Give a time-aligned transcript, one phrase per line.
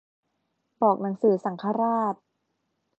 [0.81, 2.15] บอกหนังสือสังฆราช